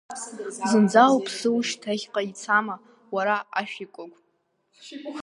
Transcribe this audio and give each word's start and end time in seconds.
Зынӡа 0.69 1.03
уԥсы 1.15 1.49
ушьҭахьҟа 1.57 2.21
ицама, 2.29 2.75
уара 3.15 3.37
ашәикәагә! 3.59 4.17